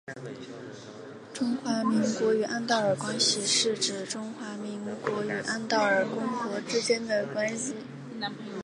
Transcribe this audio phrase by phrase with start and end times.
[1.31, 7.75] 中华民国与安道尔关系是指中华民国与安道尔公国之间的关系。